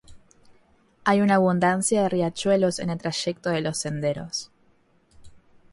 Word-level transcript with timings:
Hay 1.03 1.21
una 1.21 1.35
abundancia 1.35 2.01
de 2.01 2.09
riachuelos 2.09 2.79
en 2.79 2.89
el 2.89 2.97
trayecto 2.97 3.51
de 3.51 3.61
los 3.61 3.77
senderos. 3.77 4.49